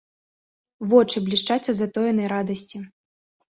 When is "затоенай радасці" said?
1.83-2.77